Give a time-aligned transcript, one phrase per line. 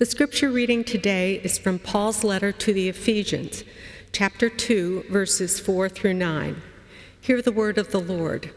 [0.00, 3.64] The scripture reading today is from Paul's letter to the Ephesians,
[4.12, 6.62] chapter 2, verses 4 through 9.
[7.20, 8.50] Hear the word of the Lord.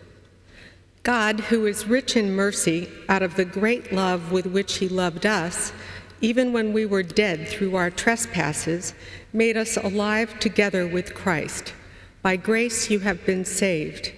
[1.03, 5.25] God, who is rich in mercy, out of the great love with which he loved
[5.25, 5.73] us,
[6.21, 8.93] even when we were dead through our trespasses,
[9.33, 11.73] made us alive together with Christ.
[12.21, 14.13] By grace you have been saved,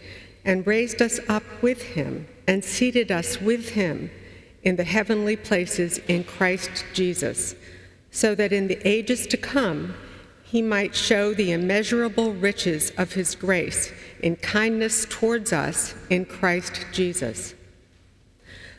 [0.46, 4.12] and raised us up with him, and seated us with him
[4.66, 7.55] in the heavenly places in Christ Jesus,
[8.11, 9.93] so that in the ages to come
[10.43, 13.91] he might show the immeasurable riches of his grace
[14.21, 17.54] in kindness towards us in Christ Jesus.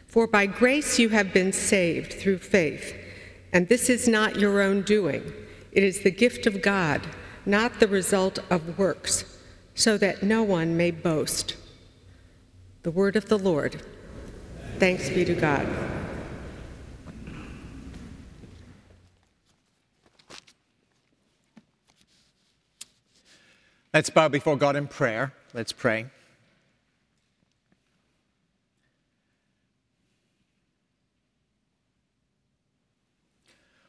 [0.06, 2.94] For by grace you have been saved through faith,
[3.52, 5.32] and this is not your own doing.
[5.72, 7.06] It is the gift of God,
[7.44, 9.38] not the result of works,
[9.74, 11.56] so that no one may boast.
[12.82, 13.82] The word of the Lord.
[14.78, 15.66] Thanks be to God.
[23.94, 25.32] Let's bow before God in prayer.
[25.54, 26.04] Let's pray.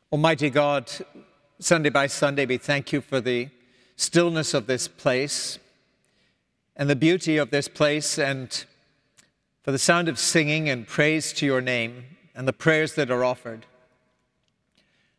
[0.09, 0.89] Almighty God,
[1.59, 3.49] Sunday by Sunday, we thank you for the
[3.97, 5.59] stillness of this place
[6.77, 8.63] and the beauty of this place and
[9.67, 13.25] for the sound of singing and praise to your name and the prayers that are
[13.25, 13.65] offered.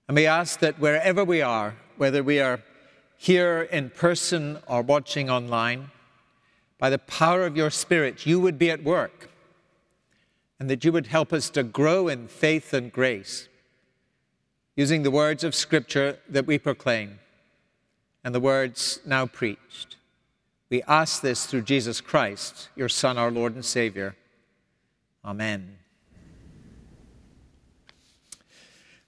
[0.09, 2.63] And we ask that wherever we are, whether we are
[3.19, 5.91] here in person or watching online,
[6.79, 9.29] by the power of your Spirit, you would be at work
[10.59, 13.51] and that you would help us to grow in faith and grace
[14.77, 17.19] using the words of Scripture that we proclaim
[18.25, 19.97] and the words now preached.
[20.71, 24.17] We ask this through Jesus Christ, your Son, our Lord and Savior.
[25.29, 25.77] Amen.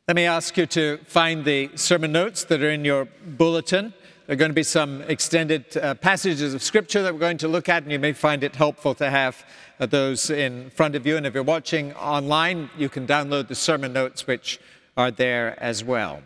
[0.06, 3.94] Let me ask you to find the sermon notes that are in your bulletin.
[4.26, 7.48] There are going to be some extended uh, passages of scripture that we're going to
[7.48, 9.46] look at, and you may find it helpful to have
[9.78, 11.16] uh, those in front of you.
[11.16, 14.60] And if you're watching online, you can download the sermon notes, which
[14.98, 16.22] are there as well.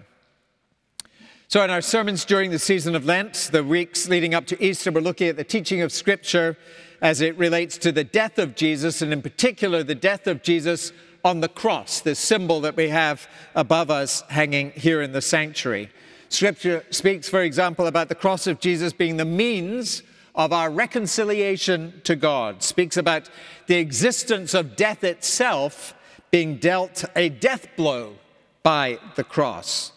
[1.46, 4.90] So, in our sermons during the season of Lent, the weeks leading up to Easter,
[4.90, 6.56] we're looking at the teaching of Scripture
[7.04, 10.90] as it relates to the death of Jesus, and in particular, the death of Jesus
[11.22, 15.90] on the cross, this symbol that we have above us hanging here in the sanctuary.
[16.30, 20.02] Scripture speaks, for example, about the cross of Jesus being the means
[20.34, 23.28] of our reconciliation to God, speaks about
[23.66, 25.94] the existence of death itself
[26.30, 28.14] being dealt a death blow
[28.62, 29.92] by the cross.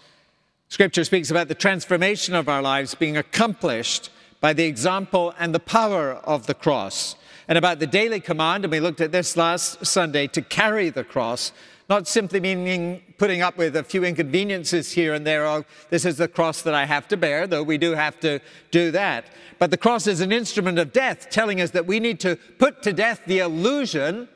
[0.68, 4.10] Scripture speaks about the transformation of our lives being accomplished
[4.42, 7.16] by the example and the power of the cross,
[7.48, 11.04] and about the daily command, and we looked at this last Sunday, to carry the
[11.04, 11.52] cross
[11.90, 15.46] not simply meaning putting up with a few inconveniences here and there.
[15.46, 18.42] Oh, this is the cross that I have to bear, though we do have to
[18.72, 19.26] do that.
[19.58, 22.84] But the cross is an instrument of death, telling us that we need to put
[22.84, 24.28] to death the illusion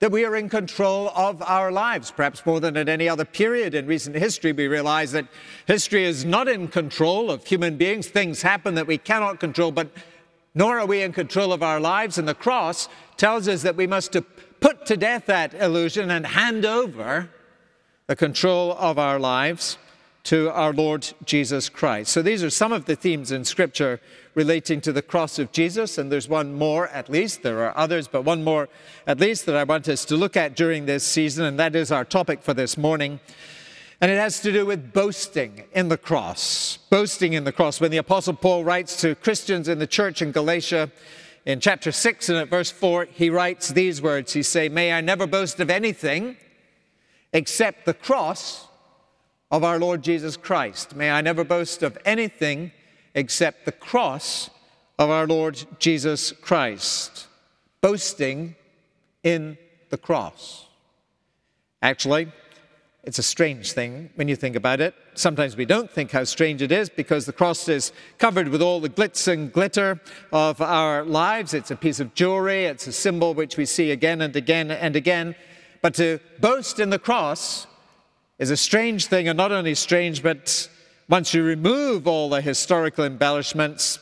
[0.00, 2.10] that we are in control of our lives.
[2.10, 5.26] Perhaps more than at any other period in recent history, we realize that
[5.66, 8.08] history is not in control of human beings.
[8.08, 9.90] Things happen that we cannot control, but
[10.54, 12.18] nor are we in control of our lives.
[12.18, 14.16] And the cross tells us that we must
[14.60, 17.28] put to death that illusion and hand over
[18.06, 19.76] the control of our lives
[20.24, 22.12] to our Lord Jesus Christ.
[22.12, 24.00] So these are some of the themes in Scripture
[24.34, 27.42] relating to the cross of Jesus, and there's one more at least.
[27.42, 28.68] There are others, but one more
[29.06, 31.90] at least that I want us to look at during this season, and that is
[31.90, 33.20] our topic for this morning.
[34.00, 36.78] And it has to do with boasting in the cross.
[36.88, 37.80] Boasting in the cross.
[37.80, 40.90] When the Apostle Paul writes to Christians in the church in Galatia,
[41.44, 44.32] in chapter 6 and at verse 4, he writes these words.
[44.32, 46.36] He say, May I never boast of anything
[47.32, 48.68] except the cross
[49.50, 50.94] of our Lord Jesus Christ.
[50.94, 52.72] May I never boast of anything
[53.14, 54.50] except the cross
[54.98, 57.26] of our Lord Jesus Christ.
[57.80, 58.54] Boasting
[59.22, 59.58] in
[59.88, 60.66] the cross.
[61.82, 62.30] Actually,
[63.02, 64.94] it's a strange thing when you think about it.
[65.14, 68.78] Sometimes we don't think how strange it is because the cross is covered with all
[68.78, 70.00] the glitz and glitter
[70.32, 71.54] of our lives.
[71.54, 74.96] It's a piece of jewelry, it's a symbol which we see again and again and
[74.96, 75.34] again.
[75.80, 77.66] But to boast in the cross
[78.40, 80.68] is a strange thing, and not only strange, but
[81.10, 83.98] once you remove all the historical embellishments,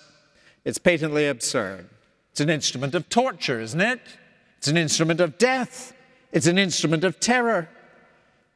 [0.65, 1.91] it's patently absurd.
[2.31, 4.01] It's an instrument of torture, isn't it?
[4.59, 5.93] It's an instrument of death.
[6.31, 7.69] It's an instrument of terror.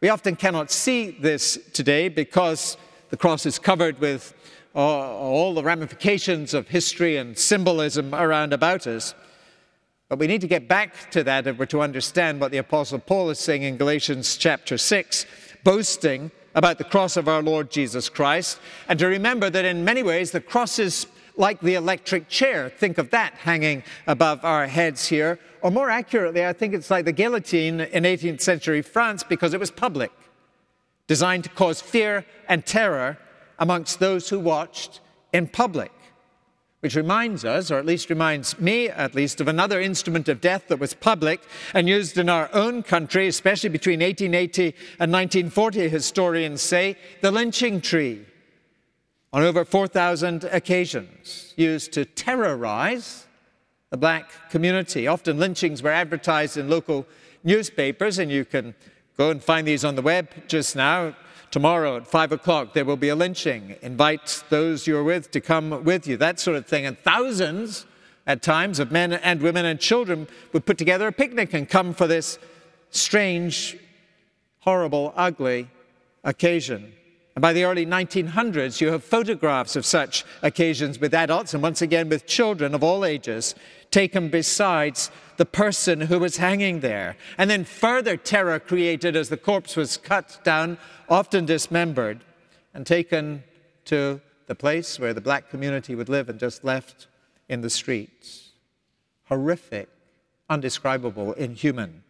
[0.00, 2.76] We often cannot see this today because
[3.10, 4.34] the cross is covered with
[4.76, 9.16] uh, all the ramifications of history and symbolism around about us.
[10.08, 13.00] But we need to get back to that if we're to understand what the Apostle
[13.00, 15.26] Paul is saying in Galatians chapter 6.
[15.64, 20.02] Boasting about the cross of our Lord Jesus Christ, and to remember that in many
[20.02, 21.06] ways the cross is
[21.36, 22.68] like the electric chair.
[22.68, 25.38] Think of that hanging above our heads here.
[25.62, 29.60] Or more accurately, I think it's like the guillotine in 18th century France because it
[29.60, 30.10] was public,
[31.06, 33.18] designed to cause fear and terror
[33.58, 35.00] amongst those who watched
[35.32, 35.92] in public.
[36.82, 40.66] Which reminds us, or at least reminds me at least, of another instrument of death
[40.66, 41.40] that was public
[41.74, 47.80] and used in our own country, especially between 1880 and 1940, historians say, the lynching
[47.80, 48.26] tree
[49.32, 53.26] on over 4,000 occasions, used to terrorize
[53.90, 55.06] the black community.
[55.06, 57.06] Often lynchings were advertised in local
[57.44, 58.74] newspapers, and you can
[59.16, 61.14] go and find these on the web just now.
[61.52, 63.76] Tomorrow at 5 o'clock, there will be a lynching.
[63.82, 66.86] Invite those you're with to come with you, that sort of thing.
[66.86, 67.84] And thousands
[68.26, 71.92] at times of men and women and children would put together a picnic and come
[71.92, 72.38] for this
[72.88, 73.76] strange,
[74.60, 75.68] horrible, ugly
[76.24, 76.94] occasion.
[77.34, 81.82] And by the early 1900s, you have photographs of such occasions with adults and once
[81.82, 83.54] again with children of all ages
[83.90, 85.10] taken besides
[85.42, 87.16] the person who was hanging there.
[87.36, 90.78] And then further terror created as the corpse was cut down,
[91.08, 92.20] often dismembered,
[92.72, 93.42] and taken
[93.86, 97.08] to the place where the black community would live and just left
[97.48, 98.52] in the streets.
[99.24, 99.88] Horrific,
[100.48, 102.04] undescribable, inhuman.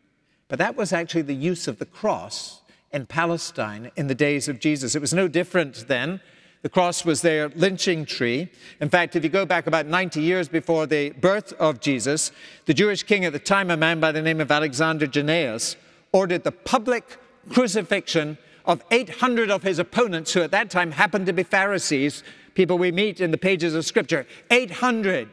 [0.49, 2.61] But that was actually the use of the cross
[2.93, 4.94] in Palestine in the days of Jesus.
[4.94, 6.20] It was no different then.
[6.62, 8.49] The cross was their lynching tree.
[8.81, 12.31] In fact, if you go back about 90 years before the birth of Jesus,
[12.67, 15.75] the Jewish king at the time, a man by the name of Alexander Jannaeus,
[16.12, 17.19] ordered the public
[17.50, 22.23] crucifixion of 800 of his opponents, who at that time happened to be Pharisees,
[22.55, 24.25] people we meet in the pages of Scripture.
[24.53, 25.29] 800.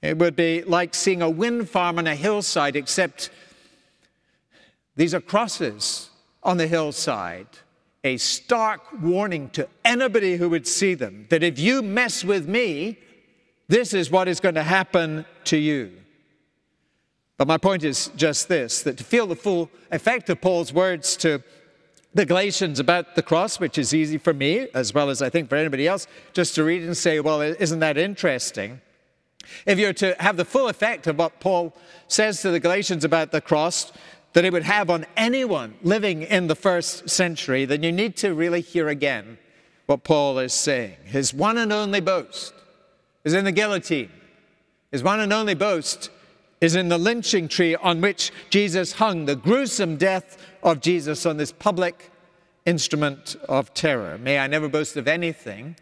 [0.00, 3.28] It would be like seeing a wind farm on a hillside, except
[4.94, 6.08] these are crosses
[6.42, 7.48] on the hillside
[8.06, 12.98] a stark warning to anybody who would see them that if you mess with me,
[13.68, 15.92] this is what is going to happen to you.
[17.36, 21.16] But my point is just this that to feel the full effect of Paul's words
[21.18, 21.42] to
[22.14, 25.50] the Galatians about the cross, which is easy for me, as well as I think
[25.50, 28.80] for anybody else, just to read and say, well, isn't that interesting?
[29.66, 31.76] If you're to have the full effect of what Paul
[32.08, 33.92] says to the Galatians about the cross,
[34.36, 38.34] that it would have on anyone living in the first century, then you need to
[38.34, 39.38] really hear again
[39.86, 40.96] what Paul is saying.
[41.04, 42.52] His one and only boast
[43.24, 44.10] is in the guillotine.
[44.92, 46.10] His one and only boast
[46.60, 51.38] is in the lynching tree on which Jesus hung, the gruesome death of Jesus on
[51.38, 52.10] this public
[52.66, 54.18] instrument of terror.
[54.18, 55.76] May I never boast of anything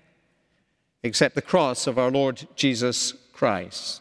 [1.03, 4.01] except the cross of our Lord Jesus Christ.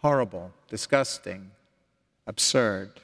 [0.00, 1.50] Horrible, disgusting,
[2.28, 3.00] absurd.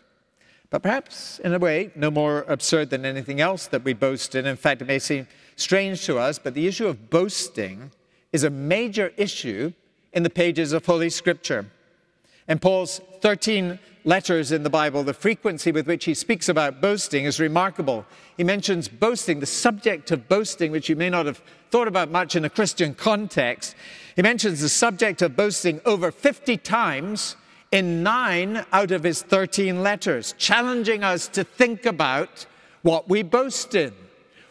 [0.71, 4.47] But perhaps, in a way, no more absurd than anything else that we boast in.
[4.47, 5.26] In fact, it may seem
[5.56, 7.91] strange to us, but the issue of boasting
[8.32, 9.73] is a major issue
[10.12, 11.67] in the pages of Holy Scripture.
[12.49, 17.25] In Paul's 13 letters in the Bible, the frequency with which he speaks about boasting
[17.25, 18.05] is remarkable.
[18.37, 22.37] He mentions boasting, the subject of boasting, which you may not have thought about much
[22.37, 23.75] in a Christian context.
[24.15, 27.37] He mentions the subject of boasting over 50 times
[27.72, 32.46] in nine out of his 13 letters, challenging us to think about
[32.82, 33.93] what we boast in,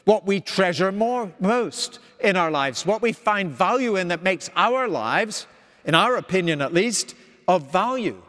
[0.06, 4.50] what we treasure more, most in our lives, what we find value in that makes
[4.56, 5.48] our lives,
[5.86, 7.16] in our opinion at least,
[7.48, 8.22] of value.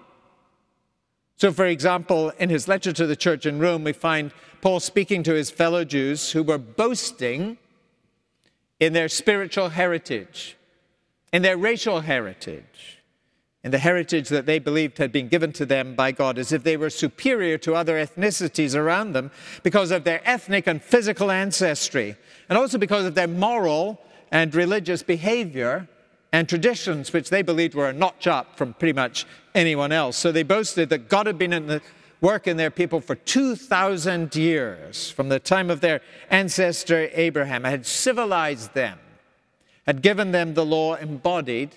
[1.37, 4.31] So, for example, in his letter to the church in Rome, we find
[4.61, 7.59] Paul speaking to his fellow Jews who were boasting
[8.79, 10.57] in their spiritual heritage,
[11.33, 12.94] in their racial heritage
[13.65, 16.63] in the heritage that they believed had been given to them by God, as if
[16.63, 19.31] they were superior to other ethnicities around them
[19.63, 22.15] because of their ethnic and physical ancestry,
[22.51, 23.99] and also because of their moral
[24.31, 25.89] and religious behavior
[26.31, 30.19] and traditions, which they believed were a notch up from pretty much anyone else.
[30.19, 31.81] So they boasted that God had been in the
[32.21, 37.87] work in their people for 2,000 years, from the time of their ancestor Abraham, had
[37.87, 38.99] civilized them,
[39.87, 41.77] had given them the law embodied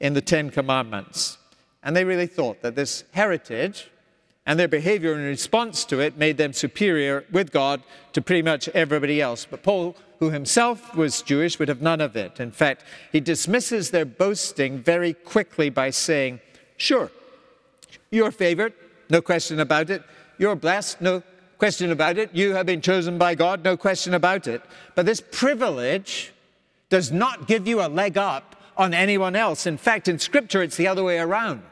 [0.00, 1.38] in the Ten Commandments.
[1.82, 3.90] And they really thought that this heritage
[4.46, 7.82] and their behavior in response to it made them superior with God
[8.14, 9.46] to pretty much everybody else.
[9.48, 12.40] But Paul, who himself was Jewish, would have none of it.
[12.40, 16.40] In fact, he dismisses their boasting very quickly by saying,
[16.78, 17.10] Sure,
[18.10, 18.72] you're favored,
[19.10, 20.02] no question about it.
[20.38, 21.22] You're blessed, no
[21.58, 22.34] question about it.
[22.34, 24.62] You have been chosen by God, no question about it.
[24.94, 26.32] But this privilege
[26.88, 29.66] does not give you a leg up on anyone else.
[29.66, 31.62] In fact, in Scripture, it's the other way around.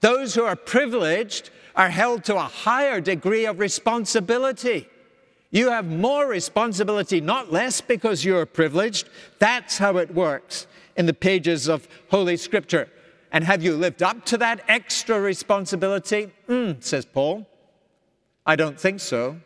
[0.00, 4.88] Those who are privileged are held to a higher degree of responsibility.
[5.50, 9.08] You have more responsibility, not less, because you're privileged.
[9.38, 12.88] That's how it works in the pages of Holy Scripture.
[13.30, 16.32] And have you lived up to that extra responsibility?
[16.48, 17.46] Mm, says Paul.
[18.46, 19.40] I don't think so.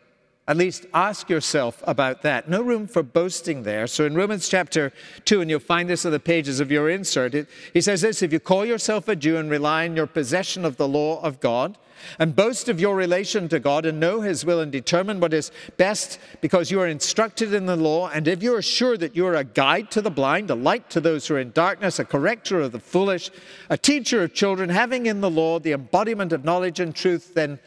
[0.51, 2.49] At least ask yourself about that.
[2.49, 3.87] No room for boasting there.
[3.87, 4.91] So in Romans chapter
[5.23, 8.21] 2, and you'll find this on the pages of your insert, it, he says this
[8.21, 11.39] If you call yourself a Jew and rely on your possession of the law of
[11.39, 11.77] God,
[12.19, 15.53] and boast of your relation to God and know His will and determine what is
[15.77, 18.09] best because you are instructed in the law.
[18.09, 20.89] And if you are sure that you are a guide to the blind, a light
[20.89, 23.31] to those who are in darkness, a corrector of the foolish,
[23.69, 27.57] a teacher of children, having in the law the embodiment of knowledge and truth, then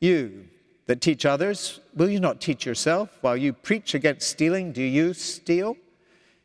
[0.00, 0.48] you
[0.86, 3.18] that teach others, will you not teach yourself?
[3.20, 5.76] While you preach against stealing, do you steal?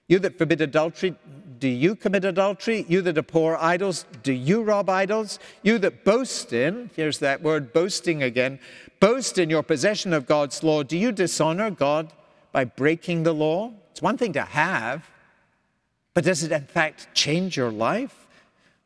[0.08, 1.16] You that forbid adultery,
[1.60, 2.86] do you commit adultery?
[2.88, 5.40] You that abhor idols, do you rob idols?
[5.64, 8.60] You that boast in, here's that word boasting again,
[9.00, 12.14] boast in your possession of God's law, do you dishonor God
[12.52, 13.74] by breaking the law?
[13.92, 15.10] It's one thing to have,
[16.14, 18.28] but does it in fact change your life?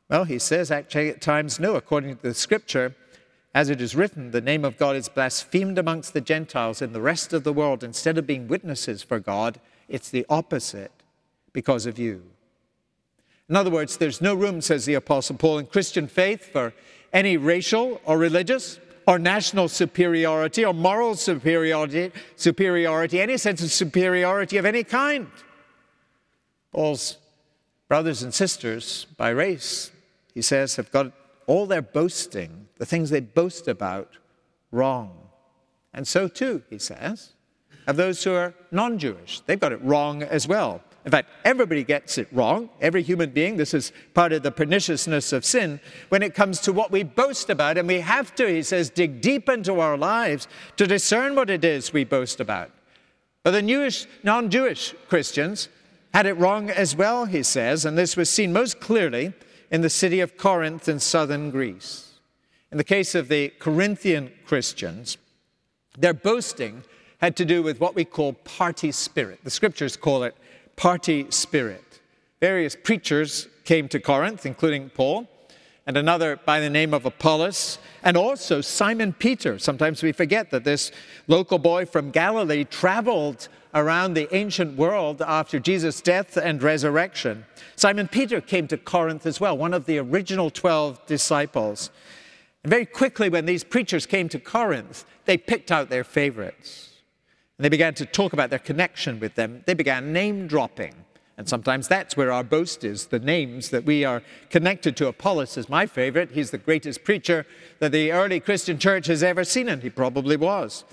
[0.09, 2.95] Well, he says actually at times no, according to the scripture.
[3.53, 7.01] As it is written, the name of God is blasphemed amongst the Gentiles in the
[7.01, 7.83] rest of the world.
[7.83, 10.91] Instead of being witnesses for God, it's the opposite
[11.51, 12.23] because of you.
[13.49, 16.73] In other words, there's no room, says the Apostle Paul, in Christian faith for
[17.11, 24.55] any racial or religious or national superiority or moral superiority, superiority, any sense of superiority
[24.55, 25.27] of any kind.
[26.71, 27.17] Paul's
[27.89, 29.91] brothers and sisters by race,
[30.33, 31.11] he says, have got
[31.51, 34.17] all their boasting, the things they boast about,
[34.71, 35.11] wrong.
[35.93, 37.33] And so too, he says,
[37.87, 39.41] of those who are non Jewish.
[39.41, 40.81] They've got it wrong as well.
[41.03, 42.69] In fact, everybody gets it wrong.
[42.79, 43.57] Every human being.
[43.57, 47.49] This is part of the perniciousness of sin when it comes to what we boast
[47.49, 47.77] about.
[47.77, 51.65] And we have to, he says, dig deep into our lives to discern what it
[51.65, 52.71] is we boast about.
[53.43, 55.67] But the newish, non Jewish Christians
[56.13, 59.33] had it wrong as well, he says, and this was seen most clearly
[59.71, 62.19] in the city of Corinth in southern Greece.
[62.71, 65.17] In the case of the Corinthian Christians,
[65.97, 66.83] their boasting
[67.19, 69.39] had to do with what we call party spirit.
[69.43, 70.35] The scriptures call it
[70.75, 72.01] party spirit.
[72.39, 75.27] Various preachers came to Corinth, including Paul,
[75.87, 79.57] and another by the name of Apollos, and also Simon Peter.
[79.57, 80.91] Sometimes we forget that this
[81.27, 87.45] local boy from Galilee traveled around the ancient world after Jesus' death and resurrection.
[87.75, 91.89] Simon Peter came to Corinth as well, one of the original 12 disciples.
[92.63, 96.89] And very quickly, when these preachers came to Corinth, they picked out their favorites.
[97.57, 99.63] And they began to talk about their connection with them.
[99.65, 100.93] They began name dropping.
[101.41, 104.21] And sometimes that's where our boast is the names that we are
[104.51, 105.07] connected to.
[105.07, 106.29] Apollos is my favorite.
[106.29, 107.47] He's the greatest preacher
[107.79, 110.85] that the early Christian church has ever seen, and he probably was.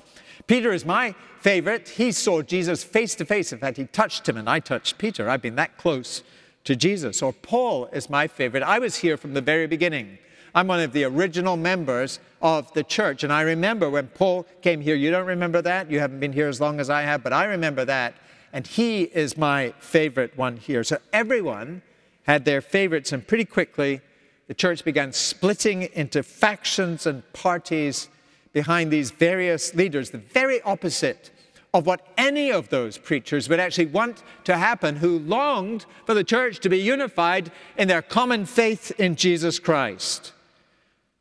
[0.47, 1.91] Peter is my favorite.
[1.91, 3.53] He saw Jesus face to face.
[3.53, 5.29] In fact, he touched him, and I touched Peter.
[5.29, 6.23] I've been that close
[6.65, 7.21] to Jesus.
[7.21, 8.63] Or Paul is my favorite.
[8.63, 10.17] I was here from the very beginning.
[10.55, 13.23] I'm one of the original members of the church.
[13.23, 14.97] And I remember when Paul came here.
[14.97, 15.91] You don't remember that?
[15.91, 18.15] You haven't been here as long as I have, but I remember that.
[18.53, 20.83] And he is my favorite one here.
[20.85, 21.83] So everyone
[22.25, 24.01] had their favorites, and pretty quickly
[24.47, 28.09] the church began splitting into factions and parties
[28.53, 31.31] behind these various leaders, the very opposite
[31.75, 36.25] of what any of those preachers would actually want to happen, who longed for the
[36.25, 40.33] church to be unified in their common faith in Jesus Christ.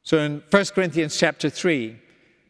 [0.03, 1.97] So in 1 Corinthians chapter 3,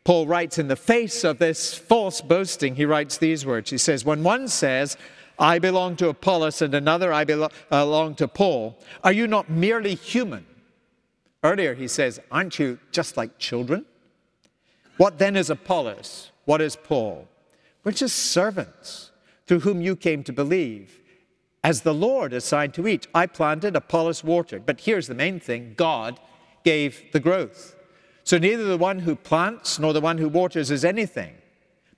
[0.08, 3.72] Paul writes in the face of this false boasting, he writes these words.
[3.72, 4.96] He says, When one says,
[5.38, 9.96] I belong to Apollos, and another, I belong uh, to Paul, are you not merely
[9.96, 10.46] human?
[11.44, 13.86] Earlier he says, Aren't you just like children?
[14.96, 16.32] What then is Apollos?
[16.46, 17.28] What is Paul?
[17.84, 19.12] We're just servants
[19.46, 21.02] through whom you came to believe,
[21.66, 23.10] as the Lord assigned to each.
[23.14, 24.66] I planted, Apollos watered.
[24.66, 26.18] But here's the main thing God
[26.64, 27.77] gave the growth.
[28.28, 31.36] So neither the one who plants nor the one who waters is anything.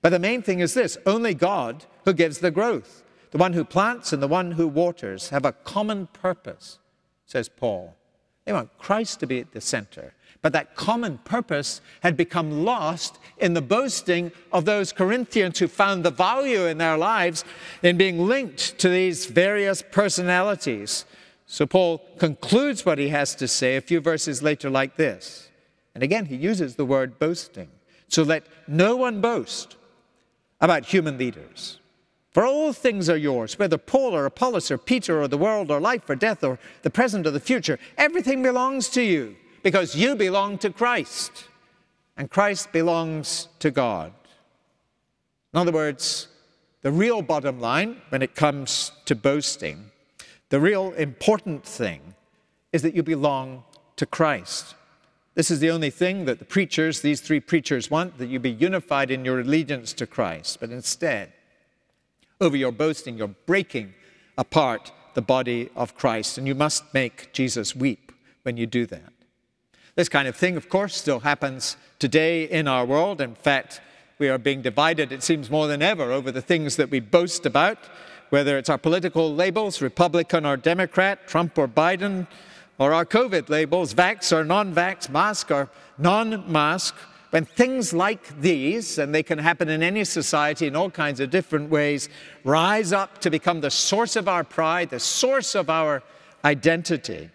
[0.00, 3.02] But the main thing is this only God who gives the growth.
[3.32, 6.78] The one who plants and the one who waters have a common purpose,
[7.26, 7.96] says Paul.
[8.44, 10.14] They want Christ to be at the center.
[10.40, 16.04] But that common purpose had become lost in the boasting of those Corinthians who found
[16.04, 17.44] the value in their lives
[17.82, 21.06] in being linked to these various personalities
[21.50, 25.49] so Paul concludes what he has to say a few verses later like this.
[26.00, 27.68] And again, he uses the word boasting.
[28.08, 29.76] So let no one boast
[30.58, 31.78] about human leaders.
[32.30, 35.78] For all things are yours, whether Paul or Apollos or Peter or the world or
[35.78, 37.78] life or death or the present or the future.
[37.98, 41.44] Everything belongs to you because you belong to Christ
[42.16, 44.14] and Christ belongs to God.
[45.52, 46.28] In other words,
[46.80, 49.90] the real bottom line when it comes to boasting,
[50.48, 52.14] the real important thing
[52.72, 53.64] is that you belong
[53.96, 54.76] to Christ.
[55.40, 58.50] This is the only thing that the preachers, these three preachers, want that you be
[58.50, 60.60] unified in your allegiance to Christ.
[60.60, 61.32] But instead,
[62.42, 63.94] over your boasting, you're breaking
[64.36, 69.14] apart the body of Christ, and you must make Jesus weep when you do that.
[69.94, 73.22] This kind of thing, of course, still happens today in our world.
[73.22, 73.80] In fact,
[74.18, 77.46] we are being divided, it seems more than ever, over the things that we boast
[77.46, 77.78] about,
[78.28, 82.26] whether it's our political labels, Republican or Democrat, Trump or Biden,
[82.80, 85.68] or our COVID labels, vax or non vax, mask or
[85.98, 86.96] non mask.
[87.28, 91.30] When things like these, and they can happen in any society in all kinds of
[91.30, 92.08] different ways,
[92.42, 96.02] rise up to become the source of our pride, the source of our
[96.44, 97.30] identity,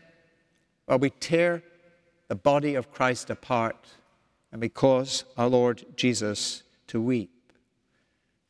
[0.88, 1.64] well, we tear
[2.28, 3.78] the body of Christ apart
[4.52, 7.32] and we cause our Lord Jesus to weep.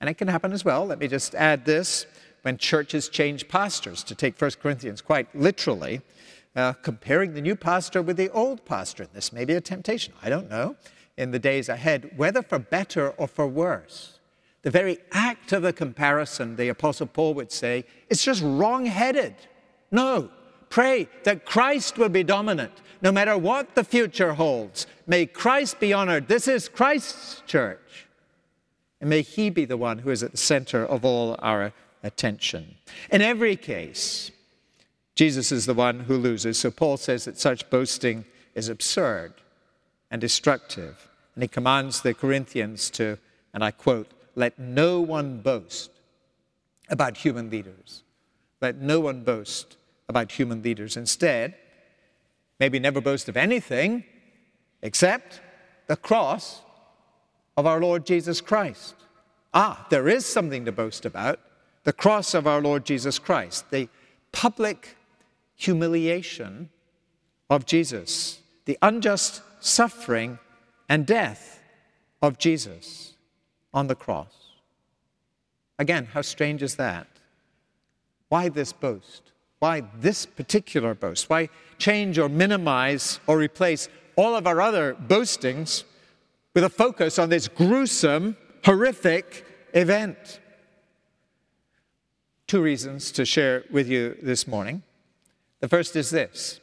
[0.02, 0.86] And it can happen as well.
[0.86, 2.08] Let me just add this
[2.42, 6.02] when churches change pastors, to take 1 Corinthians quite literally,
[6.56, 9.08] uh, comparing the new pastor with the old pastor.
[9.14, 10.76] This may be a temptation, I don't know,
[11.18, 14.20] in the days ahead, whether for better or for worse.
[14.62, 19.36] The very act of the comparison, the Apostle Paul would say, is just wrong headed.
[19.92, 20.30] No,
[20.70, 24.88] pray that Christ will be dominant no matter what the future holds.
[25.06, 26.28] May Christ be honored.
[26.28, 28.08] This is Christ's church.
[29.00, 31.72] And may He be the one who is at the center of all our
[32.02, 32.76] attention.
[33.12, 34.32] In every case,
[35.16, 36.60] Jesus is the one who loses.
[36.60, 39.34] So Paul says that such boasting is absurd
[40.12, 41.10] and destructive.
[41.34, 43.18] And he commands the Corinthians to,
[43.54, 45.92] and I quote, let no one boast
[46.90, 48.04] about human leaders.
[48.62, 50.98] Let no one boast about human leaders.
[50.98, 51.56] Instead,
[52.60, 54.04] maybe never boast of anything
[54.82, 55.42] except
[55.88, 56.62] the cross
[57.58, 58.96] of our Lord Jesus Christ.
[59.54, 61.40] Ah, there is something to boast about
[61.84, 63.88] the cross of our Lord Jesus Christ, the
[64.32, 64.98] public
[65.56, 66.70] humiliation
[67.50, 70.40] of Jesus, the unjust suffering
[70.90, 71.62] and death
[72.22, 73.14] of Jesus
[73.74, 74.34] on the cross.
[75.78, 77.08] Again, how strange is that?
[78.30, 79.32] Why this boast?
[79.60, 81.30] Why this particular boast?
[81.30, 85.84] Why change or minimize or replace all of our other boastings
[86.54, 90.40] with a focus on this gruesome, horrific event?
[92.48, 94.84] Two reasons to share with you this morning.
[95.60, 96.60] The first is this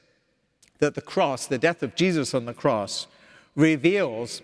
[0.78, 3.06] that the cross, the death of Jesus on the cross,
[3.54, 4.42] reveals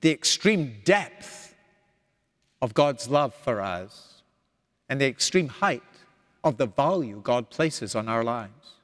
[0.00, 1.54] the extreme depth
[2.62, 4.22] of God's love for us
[4.88, 5.82] and the extreme height
[6.42, 8.76] of the value God places on our lives.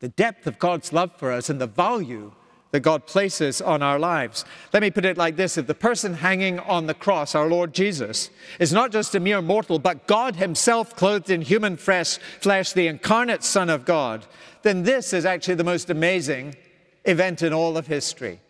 [0.00, 2.32] The depth of God's love for us and the value
[2.72, 4.44] that God places on our lives.
[4.72, 7.72] Let me put it like this if the person hanging on the cross, our Lord
[7.72, 12.86] Jesus, is not just a mere mortal, but God Himself clothed in human flesh, the
[12.86, 14.26] incarnate Son of God,
[14.62, 16.56] then this is actually the most amazing
[17.04, 18.40] event in all of history.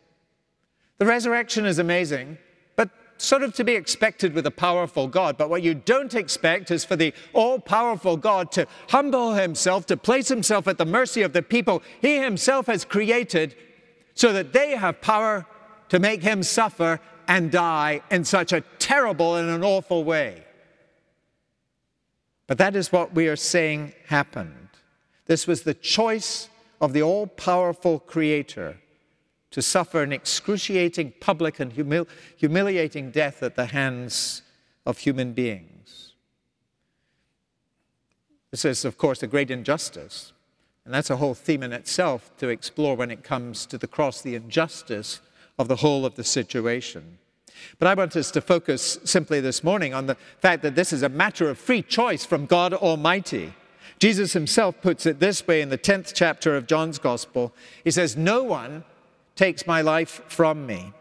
[0.99, 2.39] The resurrection is amazing,
[2.77, 5.37] but sort of to be expected with a powerful God.
[5.37, 9.97] But what you don't expect is for the all powerful God to humble himself, to
[9.97, 13.57] place himself at the mercy of the people he himself has created
[14.15, 15.47] so that they have power
[15.89, 20.45] to make him suffer and die in such a terrible and an awful way.
[22.47, 24.69] But that is what we are saying happened.
[25.27, 26.49] This was the choice
[26.81, 28.79] of the all powerful Creator
[29.53, 34.43] to suffer an excruciating public and humil- humiliating death at the hands
[34.85, 36.15] of human beings.
[38.51, 40.33] This is, of course, a great injustice.
[40.85, 44.21] And that's a whole theme in itself to explore when it comes to the cross,
[44.21, 45.21] the injustice
[45.59, 47.19] of the whole of the situation.
[47.79, 51.03] But I want us to focus simply this morning on the fact that this is
[51.03, 53.55] a matter of free choice from God Almighty.
[53.99, 57.55] Jesus himself puts it this way in the 10th chapter of John's Gospel.
[57.85, 58.85] He says, No one
[59.37, 60.93] takes my life from me,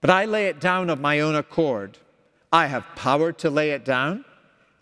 [0.00, 1.98] but I lay it down of my own accord.
[2.52, 4.24] I have power to lay it down,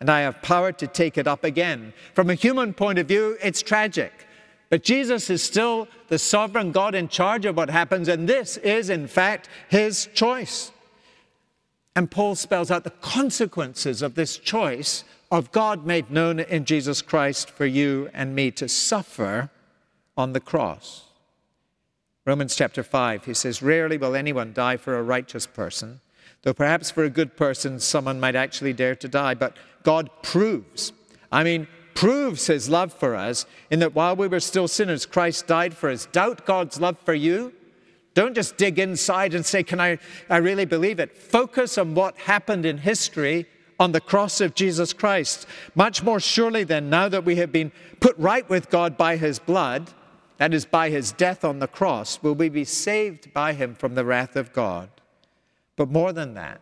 [0.05, 1.95] and I have power to take it up again.
[2.13, 4.13] From a human point of view, it's tragic.
[4.69, 8.91] But Jesus is still the sovereign God in charge of what happens, and this is,
[8.91, 10.73] in fact, his choice.
[11.97, 17.01] And Paul spells out the consequences of this choice of God made known in Jesus
[17.01, 19.49] Christ for you and me to suffer
[20.19, 21.05] on the cross.
[22.27, 26.01] Romans chapter 5, he says, Rarely will anyone die for a righteous person,
[26.45, 29.35] though perhaps for a good person someone might actually dare to die.
[29.35, 30.93] But God proves,
[31.33, 35.47] I mean, proves his love for us in that while we were still sinners, Christ
[35.47, 36.07] died for us.
[36.07, 37.53] Doubt God's love for you?
[38.13, 39.99] Don't just dig inside and say, Can I,
[40.31, 41.17] I really believe it?
[41.17, 43.47] Focus on what happened in history
[43.81, 45.47] on the cross of Jesus Christ.
[45.75, 49.41] Much more surely, then, now that we have been put right with God by his
[49.41, 49.91] blood,
[50.39, 53.95] that is, by his death on the cross, will we be saved by him from
[53.95, 54.91] the wrath of God.
[55.77, 56.61] But more than that,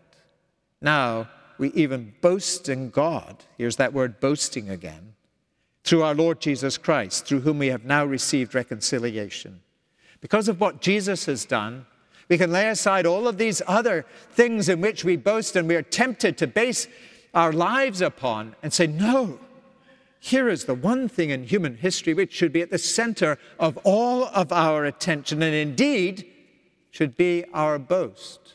[0.80, 3.44] now we even boast in God.
[3.58, 5.14] Here's that word boasting again.
[5.84, 9.60] Through our Lord Jesus Christ, through whom we have now received reconciliation.
[10.20, 11.86] Because of what Jesus has done,
[12.28, 15.74] we can lay aside all of these other things in which we boast and we
[15.74, 16.86] are tempted to base
[17.34, 19.38] our lives upon and say, no,
[20.20, 23.76] here is the one thing in human history which should be at the center of
[23.78, 26.24] all of our attention and indeed
[26.92, 28.54] should be our boast,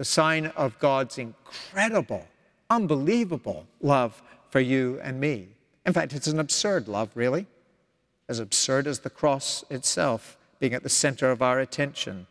[0.00, 2.26] the sign of God's incredible,
[2.70, 5.48] unbelievable love for you and me.
[5.84, 7.46] In fact, it's an absurd love, really,
[8.26, 12.26] as absurd as the cross itself being at the center of our attention,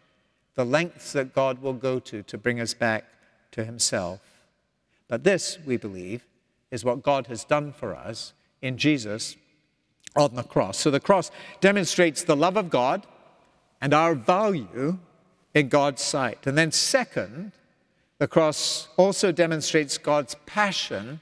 [0.56, 3.06] the lengths that God will go to to bring us back
[3.52, 4.20] to Himself.
[5.08, 6.26] But this, we believe,
[6.72, 9.38] is what God has done for us in Jesus
[10.16, 10.80] on the cross.
[10.80, 11.30] So the cross
[11.62, 13.06] demonstrates the love of God
[13.80, 14.98] and our value
[15.54, 16.48] in God's sight.
[16.48, 17.52] And then, second,
[18.20, 21.22] the cross also demonstrates God's passion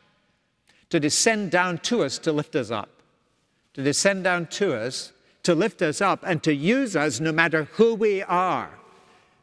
[0.89, 2.89] to descend down to us to lift us up,
[3.75, 7.69] to descend down to us to lift us up and to use us no matter
[7.73, 8.69] who we are.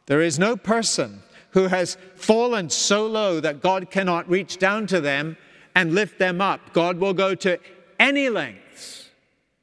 [0.04, 5.00] There is no person who has fallen so low that God cannot reach down to
[5.00, 5.38] them
[5.74, 6.74] and lift them up.
[6.74, 7.58] God will go to
[7.98, 9.08] any lengths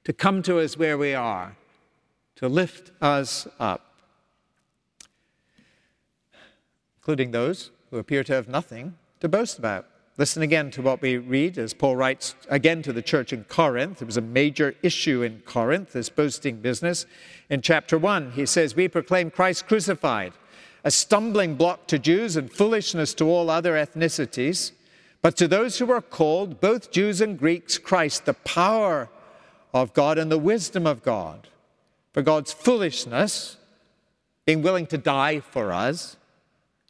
[0.03, 1.55] to come to us where we are,
[2.37, 3.93] to lift us up,
[6.97, 9.85] including those who appear to have nothing to boast about.
[10.17, 14.01] Listen again to what we read as Paul writes again to the church in Corinth.
[14.01, 17.05] It was a major issue in Corinth, this boasting business.
[17.49, 20.33] In chapter 1, he says, We proclaim Christ crucified,
[20.83, 24.71] a stumbling block to Jews and foolishness to all other ethnicities.
[25.21, 29.09] But to those who are called, both Jews and Greeks, Christ, the power
[29.73, 31.47] of God and the wisdom of God.
[32.13, 33.57] For God's foolishness,
[34.45, 36.17] being willing to die for us,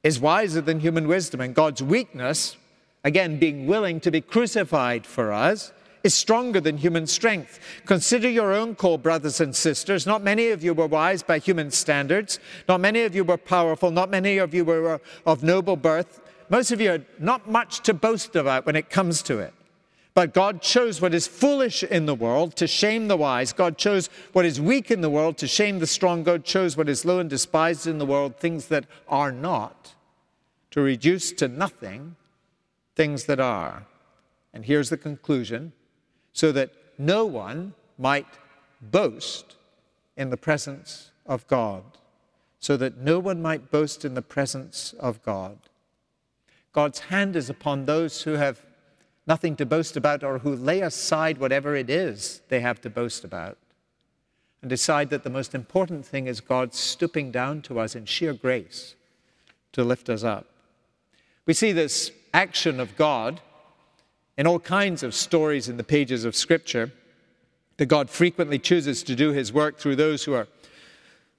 [0.04, 2.58] is wiser than human wisdom, and God's weakness,
[3.04, 5.72] again, being willing to be crucified for us,
[6.04, 7.60] is stronger than human strength.
[7.86, 10.08] Consider your own call, brothers and sisters.
[10.08, 12.40] Not many of you were wise by human standards.
[12.68, 13.92] Not many of you were powerful.
[13.92, 16.20] Not many of you were of noble birth.
[16.50, 19.54] Most of you had not much to boast about when it comes to it.
[20.14, 23.54] But God chose what is foolish in the world to shame the wise.
[23.54, 26.24] God chose what is weak in the world to shame the strong.
[26.24, 29.94] God chose what is low and despised in the world, things that are not,
[30.72, 32.16] to reduce to nothing
[32.96, 33.86] things that are.
[34.54, 35.72] And here's the conclusion
[36.34, 38.28] so that no one might
[38.82, 39.56] boast
[40.18, 41.84] in the presence of God.
[42.60, 45.58] So that no one might boast in the presence of God.
[46.74, 48.66] God's hand is upon those who have
[49.32, 53.24] nothing to boast about or who lay aside whatever it is they have to boast
[53.24, 53.58] about
[54.62, 58.34] and decide that the most important thing is God stooping down to us in sheer
[58.34, 58.94] grace
[59.72, 60.48] to lift us up.
[61.46, 63.40] We see this action of God
[64.38, 66.92] in all kinds of stories in the pages of Scripture,
[67.78, 70.50] that God frequently chooses to do his work through those who are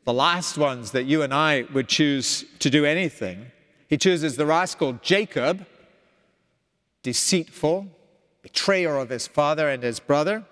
[0.07, 3.51] the last ones that you and I would choose to do anything.
[3.87, 5.67] He chooses the rascal Jacob,
[7.03, 7.89] deceitful,
[8.43, 10.45] betrayer of his father and his brother,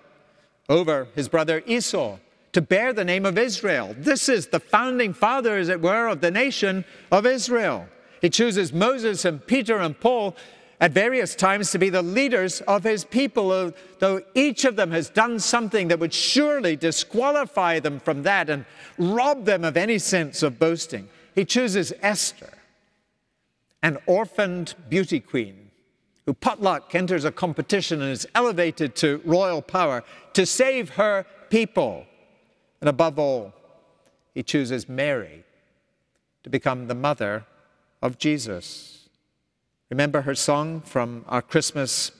[0.69, 2.17] over his brother Esau
[2.53, 3.95] to bear the name of Israel.
[3.97, 7.87] This is the founding father, as it were, of the nation of Israel.
[8.19, 10.35] He chooses Moses and Peter and Paul
[10.79, 15.09] at various times to be the leaders of his people, though each of them has
[15.09, 18.65] done something that would surely disqualify them from that and
[18.97, 21.07] rob them of any sense of boasting.
[21.35, 22.53] He chooses Esther,
[23.83, 25.60] an orphaned beauty queen
[26.25, 30.03] who potluck enters a competition and is elevated to royal power
[30.33, 32.05] to save her people.
[32.79, 33.53] And above all,
[34.33, 35.43] he chooses Mary
[36.43, 37.45] to become the mother
[38.01, 39.09] of Jesus.
[39.89, 42.11] Remember her song from our Christmas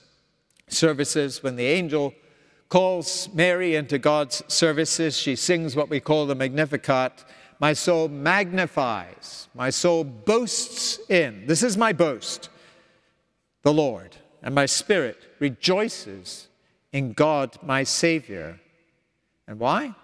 [0.68, 2.14] services when the angel
[2.68, 5.16] calls Mary into God's services.
[5.16, 7.24] She sings what we call the Magnificat.
[7.60, 11.46] My soul magnifies, my soul boasts in.
[11.46, 12.48] This is my boast,
[13.62, 16.48] the Lord, and my spirit rejoices
[16.92, 18.60] in God, my Savior.
[19.46, 19.94] And why?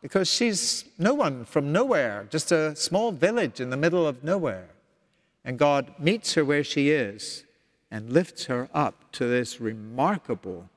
[0.00, 4.68] Because she's no one from nowhere, just a small village in the middle of nowhere.
[5.44, 7.44] And God meets her where she is
[7.90, 10.68] and lifts her up to this remarkable,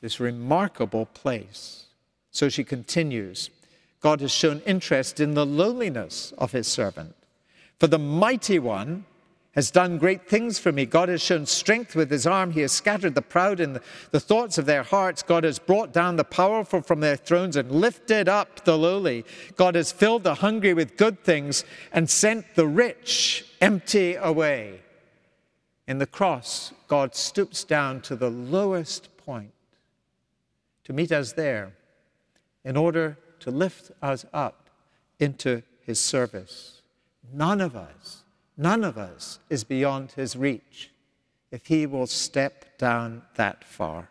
[0.00, 1.86] this remarkable place.
[2.30, 3.50] So she continues
[4.00, 7.14] God has shown interest in the lowliness of his servant.
[7.78, 9.04] For the mighty one
[9.52, 10.86] has done great things for me.
[10.86, 12.52] God has shown strength with his arm.
[12.52, 13.80] He has scattered the proud in
[14.12, 15.24] the thoughts of their hearts.
[15.24, 19.24] God has brought down the powerful from their thrones and lifted up the lowly.
[19.56, 24.82] God has filled the hungry with good things and sent the rich empty away.
[25.88, 29.52] In the cross, God stoops down to the lowest point
[30.84, 31.72] to meet us there
[32.64, 34.70] in order to lift us up
[35.18, 36.82] into his service.
[37.32, 38.22] None of us
[38.60, 40.90] None of us is beyond his reach
[41.50, 44.10] if he will step down that far.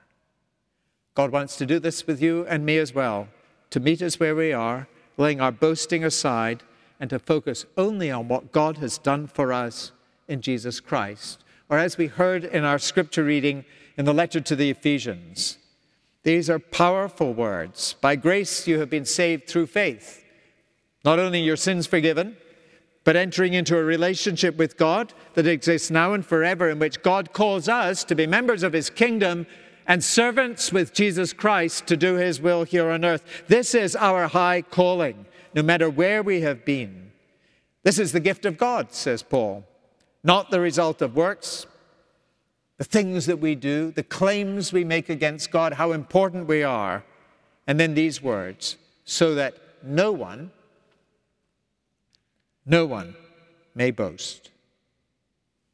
[1.13, 3.27] God wants to do this with you and me as well,
[3.69, 6.63] to meet us where we are, laying our boasting aside,
[6.99, 9.91] and to focus only on what God has done for us
[10.27, 11.43] in Jesus Christ.
[11.69, 13.65] Or as we heard in our scripture reading
[13.97, 15.59] in the letter to the Ephesians,
[16.23, 17.93] these are powerful words.
[18.01, 20.25] By grace you have been saved through faith.
[21.05, 22.35] Not only your sins forgiven,
[23.03, 27.33] but entering into a relationship with God that exists now and forever, in which God
[27.33, 29.47] calls us to be members of his kingdom
[29.87, 33.23] and servants with Jesus Christ to do his will here on earth.
[33.47, 37.11] This is our high calling, no matter where we have been.
[37.83, 39.65] This is the gift of God, says Paul,
[40.23, 41.65] not the result of works,
[42.77, 47.03] the things that we do, the claims we make against God, how important we are.
[47.65, 50.51] And then these words, so that no one
[52.69, 53.15] no one
[53.73, 54.51] may boast.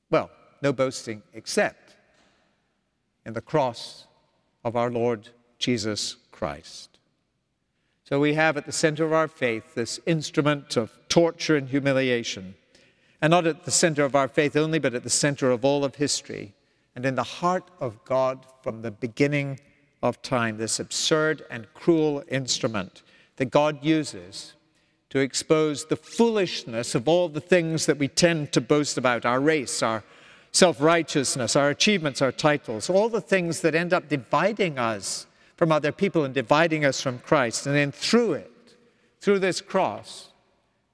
[0.09, 0.31] Well,
[0.61, 1.95] no boasting except
[3.25, 4.05] in the cross
[4.63, 5.29] of our Lord
[5.59, 6.99] Jesus Christ.
[8.05, 12.55] So we have at the center of our faith this instrument of torture and humiliation.
[13.21, 15.83] And not at the center of our faith only, but at the center of all
[15.83, 16.53] of history.
[16.95, 19.59] And in the heart of God from the beginning
[20.03, 23.01] of time, this absurd and cruel instrument
[23.37, 24.53] that God uses
[25.09, 29.39] to expose the foolishness of all the things that we tend to boast about our
[29.39, 30.03] race, our
[30.51, 35.71] self righteousness, our achievements, our titles, all the things that end up dividing us from
[35.71, 37.65] other people and dividing us from Christ.
[37.65, 38.51] And then through it,
[39.19, 40.29] through this cross,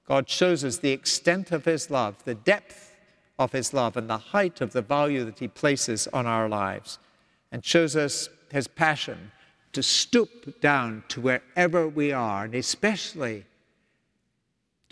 [0.06, 2.94] God shows us the extent of His love, the depth
[3.38, 6.98] of His love, and the height of the value that He places on our lives,
[7.50, 9.32] and shows us His passion
[9.72, 13.44] to stoop down to wherever we are, and especially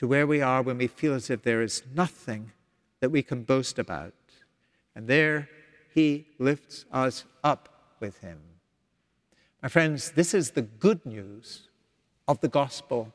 [0.00, 2.52] to where we are when we feel as if there is nothing
[3.00, 4.14] that we can boast about.
[4.94, 5.50] And there
[5.92, 7.68] he lifts us up
[8.00, 8.38] with him.
[9.62, 11.68] My friends, this is the good news
[12.26, 13.12] of the gospel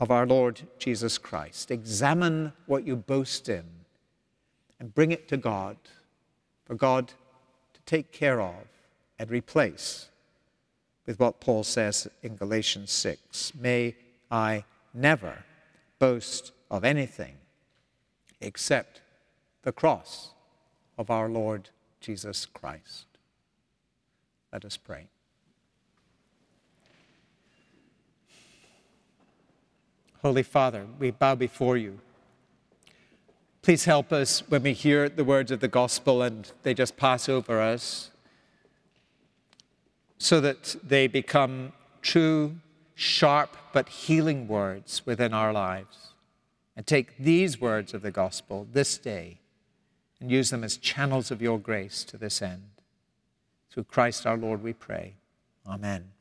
[0.00, 1.70] of our Lord Jesus Christ.
[1.70, 3.66] Examine what you boast in
[4.80, 5.76] and bring it to God
[6.64, 8.68] for God to take care of
[9.18, 10.08] and replace
[11.04, 13.96] with what Paul says in Galatians 6 May
[14.30, 14.64] I
[14.94, 15.44] never
[16.02, 17.36] boast of anything
[18.40, 19.02] except
[19.62, 20.30] the cross
[20.98, 21.68] of our Lord
[22.00, 23.06] Jesus Christ.
[24.52, 25.06] Let us pray.
[30.22, 32.00] Holy Father, we bow before you.
[33.62, 37.28] Please help us when we hear the words of the gospel and they just pass
[37.28, 38.10] over us
[40.18, 42.56] so that they become true
[42.94, 46.14] sharp but healing words within our lives.
[46.76, 49.40] And take these words of the gospel this day
[50.20, 52.62] and use them as channels of your grace to this end.
[53.70, 55.14] Through Christ our Lord, we pray.
[55.66, 56.11] Amen.